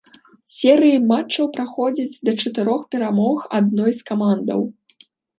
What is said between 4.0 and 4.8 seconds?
камандаў.